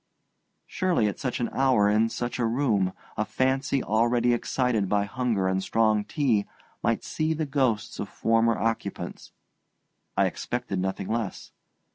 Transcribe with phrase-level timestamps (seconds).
[0.65, 5.47] Surely at such an hour, in such a room, a fancy already excited by hunger
[5.47, 6.47] and strong tea
[6.81, 9.31] might see the ghosts of former occupants.
[10.17, 11.51] I expected nothing less.